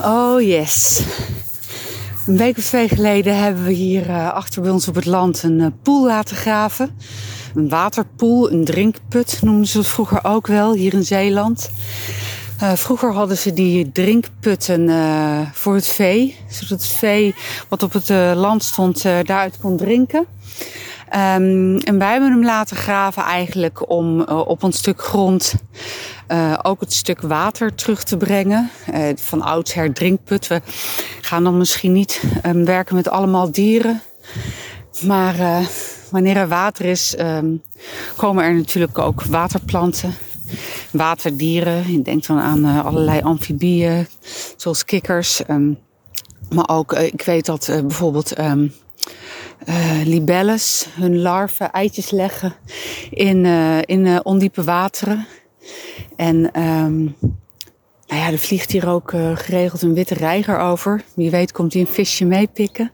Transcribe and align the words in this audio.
Oh 0.00 0.40
yes. 0.42 1.02
Een 2.26 2.36
week 2.36 2.56
of 2.58 2.64
twee 2.64 2.88
geleden 2.88 3.38
hebben 3.38 3.64
we 3.64 3.72
hier 3.72 4.08
uh, 4.08 4.32
achter 4.32 4.62
bij 4.62 4.70
ons 4.70 4.88
op 4.88 4.94
het 4.94 5.04
land 5.04 5.42
een 5.42 5.58
uh, 5.58 5.66
poel 5.82 6.06
laten 6.06 6.36
graven. 6.36 6.98
Een 7.54 7.68
waterpoel, 7.68 8.52
een 8.52 8.64
drinkput 8.64 9.38
noemden 9.42 9.66
ze 9.66 9.78
het 9.78 9.86
vroeger 9.86 10.24
ook 10.24 10.46
wel, 10.46 10.74
hier 10.74 10.94
in 10.94 11.04
Zeeland. 11.04 11.70
Uh, 12.62 12.72
vroeger 12.72 13.12
hadden 13.12 13.38
ze 13.38 13.52
die 13.52 13.92
drinkputten 13.92 14.90
voor 15.52 15.74
het 15.74 15.88
vee. 15.88 16.36
Zodat 16.48 16.68
het 16.68 16.86
vee 16.86 17.34
wat 17.68 17.82
op 17.82 17.92
het 17.92 18.08
land 18.34 18.62
stond 18.62 19.02
daaruit 19.02 19.58
kon 19.60 19.76
drinken. 19.76 20.26
Um, 21.16 21.76
en 21.76 21.98
wij 21.98 22.10
hebben 22.10 22.30
hem 22.30 22.44
laten 22.44 22.76
graven 22.76 23.22
eigenlijk 23.22 23.90
om 23.90 24.20
op 24.22 24.62
een 24.62 24.72
stuk 24.72 25.02
grond 25.02 25.54
uh, 26.28 26.58
ook 26.62 26.80
het 26.80 26.92
stuk 26.92 27.20
water 27.20 27.74
terug 27.74 28.04
te 28.04 28.16
brengen. 28.16 28.70
Uh, 28.94 29.08
van 29.16 29.42
oudsher 29.42 29.92
drinkput. 29.92 30.46
We 30.46 30.60
gaan 31.20 31.44
dan 31.44 31.58
misschien 31.58 31.92
niet 31.92 32.22
um, 32.46 32.64
werken 32.64 32.94
met 32.94 33.08
allemaal 33.08 33.50
dieren. 33.50 34.02
Maar 35.02 35.66
wanneer 36.10 36.36
er 36.36 36.48
water 36.48 36.84
is, 36.84 37.18
um, 37.18 37.62
komen 38.16 38.44
er 38.44 38.54
natuurlijk 38.54 38.98
ook 38.98 39.22
waterplanten. 39.22 40.14
Waterdieren. 40.90 41.92
Je 41.92 42.02
denkt 42.02 42.26
dan 42.26 42.40
aan 42.40 42.84
allerlei 42.84 43.20
amfibieën, 43.20 44.06
zoals 44.56 44.84
kikkers. 44.84 45.42
Maar 46.48 46.68
ook, 46.68 46.92
ik 46.92 47.22
weet 47.22 47.46
dat 47.46 47.66
bijvoorbeeld 47.66 48.32
libelles 50.04 50.86
hun 50.90 51.18
larven 51.18 51.70
eitjes 51.70 52.10
leggen 52.10 52.54
in, 53.10 53.44
in 53.84 54.24
ondiepe 54.24 54.64
wateren. 54.64 55.26
En 56.16 56.62
um, 56.62 57.16
nou 58.06 58.20
ja, 58.20 58.30
er 58.30 58.38
vliegt 58.38 58.70
hier 58.70 58.88
ook 58.88 59.12
uh, 59.12 59.36
geregeld 59.36 59.82
een 59.82 59.94
witte 59.94 60.14
reiger 60.14 60.58
over. 60.58 61.04
Wie 61.14 61.30
weet 61.30 61.52
komt 61.52 61.72
hij 61.72 61.82
een 61.82 61.88
visje 61.88 62.24
meepikken. 62.24 62.92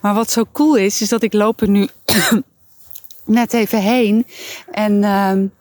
Maar 0.00 0.14
wat 0.14 0.30
zo 0.30 0.44
cool 0.52 0.76
is, 0.76 1.00
is 1.00 1.08
dat 1.08 1.22
ik 1.22 1.32
loop 1.32 1.60
er 1.60 1.68
nu 1.68 1.88
net 3.24 3.52
even 3.52 3.80
heen. 3.80 4.26
En 4.70 5.04
um, 5.04 5.52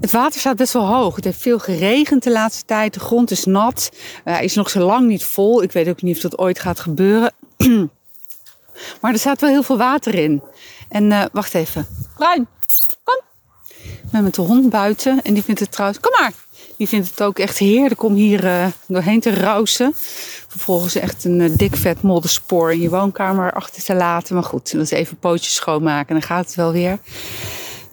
het 0.00 0.10
water 0.10 0.40
staat 0.40 0.56
best 0.56 0.72
wel 0.72 0.86
hoog. 0.86 1.16
Het 1.16 1.24
heeft 1.24 1.40
veel 1.40 1.58
geregend 1.58 2.22
de 2.22 2.30
laatste 2.30 2.64
tijd. 2.64 2.94
De 2.94 3.00
grond 3.00 3.30
is 3.30 3.44
nat. 3.44 3.92
Uh, 4.24 4.42
is 4.42 4.54
nog 4.54 4.70
zo 4.70 4.80
lang 4.80 5.06
niet 5.06 5.24
vol. 5.24 5.62
Ik 5.62 5.72
weet 5.72 5.88
ook 5.88 6.02
niet 6.02 6.16
of 6.16 6.22
dat 6.22 6.38
ooit 6.38 6.58
gaat 6.58 6.80
gebeuren. 6.80 7.32
maar 9.00 9.12
er 9.12 9.18
staat 9.18 9.40
wel 9.40 9.50
heel 9.50 9.62
veel 9.62 9.78
water 9.78 10.14
in. 10.14 10.42
En 10.88 11.10
uh, 11.10 11.24
wacht 11.32 11.54
even. 11.54 11.86
Bruin, 12.16 12.46
kom 13.04 13.22
ben 14.10 14.22
met 14.24 14.34
de 14.34 14.42
hond 14.42 14.70
buiten. 14.70 15.20
En 15.22 15.34
die 15.34 15.42
vindt 15.42 15.60
het 15.60 15.72
trouwens, 15.72 16.00
kom 16.00 16.12
maar! 16.20 16.32
Die 16.76 16.88
vindt 16.88 17.10
het 17.10 17.22
ook 17.22 17.38
echt 17.38 17.58
heerlijk 17.58 18.02
om 18.02 18.14
hier 18.14 18.44
uh, 18.44 18.66
doorheen 18.86 19.20
te 19.20 19.34
rousen. 19.34 19.92
Vervolgens 20.48 20.94
echt 20.94 21.24
een 21.24 21.40
uh, 21.40 21.50
dik 21.56 21.76
vet 21.76 22.02
modderspoor 22.02 22.72
in 22.72 22.80
je 22.80 22.90
woonkamer 22.90 23.52
achter 23.52 23.82
te 23.82 23.94
laten. 23.94 24.34
Maar 24.34 24.44
goed, 24.44 24.72
dat 24.72 24.80
is 24.80 24.90
even 24.90 25.16
pootjes 25.16 25.54
schoonmaken 25.54 26.08
en 26.08 26.14
dan 26.14 26.28
gaat 26.28 26.46
het 26.46 26.54
wel 26.54 26.72
weer. 26.72 26.98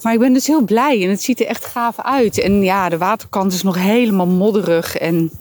Maar 0.02 0.14
ik 0.14 0.20
ben 0.20 0.34
dus 0.34 0.48
heel 0.48 0.64
blij 0.64 1.04
en 1.04 1.10
het 1.10 1.24
ziet 1.24 1.40
er 1.40 1.46
echt 1.46 1.66
gaaf 1.66 2.00
uit. 2.00 2.40
En 2.40 2.64
ja, 2.64 2.90
de 2.90 2.98
waterkant 2.98 3.54
is 3.54 3.64
nog 3.64 3.76
helemaal 3.76 4.28
modderig 4.28 4.98
en 4.98 5.32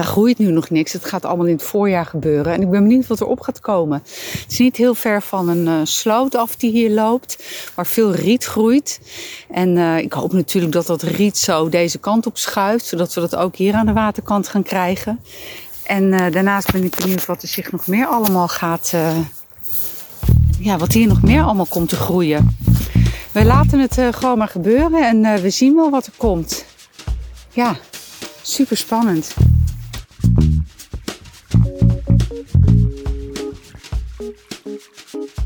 daar 0.00 0.08
groeit 0.08 0.38
nu 0.38 0.50
nog 0.50 0.70
niks. 0.70 0.92
Het 0.92 1.04
gaat 1.04 1.24
allemaal 1.24 1.46
in 1.46 1.52
het 1.52 1.62
voorjaar 1.62 2.06
gebeuren. 2.06 2.52
En 2.52 2.62
ik 2.62 2.70
ben 2.70 2.82
benieuwd 2.82 3.06
wat 3.06 3.20
erop 3.20 3.40
gaat 3.40 3.60
komen. 3.60 4.02
Het 4.04 4.46
is 4.48 4.58
niet 4.58 4.76
heel 4.76 4.94
ver 4.94 5.22
van 5.22 5.48
een 5.48 5.66
uh, 5.66 5.80
sloot 5.84 6.34
af 6.34 6.56
die 6.56 6.70
hier 6.70 6.90
loopt. 6.90 7.42
Waar 7.74 7.86
veel 7.86 8.14
riet 8.14 8.44
groeit. 8.44 9.00
En 9.50 9.76
uh, 9.76 9.98
ik 9.98 10.12
hoop 10.12 10.32
natuurlijk 10.32 10.72
dat 10.72 10.86
dat 10.86 11.02
riet 11.02 11.38
zo 11.38 11.68
deze 11.68 11.98
kant 11.98 12.26
op 12.26 12.38
schuift. 12.38 12.86
Zodat 12.86 13.14
we 13.14 13.20
dat 13.20 13.36
ook 13.36 13.56
hier 13.56 13.74
aan 13.74 13.86
de 13.86 13.92
waterkant 13.92 14.48
gaan 14.48 14.62
krijgen. 14.62 15.20
En 15.82 16.12
uh, 16.12 16.30
daarnaast 16.30 16.72
ben 16.72 16.84
ik 16.84 16.96
benieuwd 16.96 17.26
wat 17.26 17.42
er 17.42 17.48
zich 17.48 17.72
nog 17.72 17.86
meer 17.86 18.06
allemaal 18.06 18.48
gaat... 18.48 18.94
ja, 20.58 20.78
wat 20.78 20.92
hier 20.92 21.06
nog 21.06 21.22
meer 21.22 21.42
allemaal 21.42 21.66
komt 21.66 21.88
te 21.88 21.96
groeien. 21.96 22.56
We 23.32 23.44
laten 23.44 23.80
het 23.80 24.00
gewoon 24.10 24.38
maar 24.38 24.48
gebeuren. 24.48 25.24
En 25.24 25.42
we 25.42 25.50
zien 25.50 25.74
wel 25.74 25.90
wat 25.90 26.06
er 26.06 26.12
komt. 26.16 26.64
Ja, 27.50 27.76
super 28.42 28.76
spannend. 28.76 29.34
Música 34.20 35.39